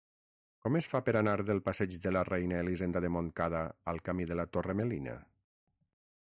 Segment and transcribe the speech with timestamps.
[0.67, 3.61] Com es fa per anar del passeig de la Reina Elisenda de Montcada
[3.95, 5.15] al camí de la Torre Melina?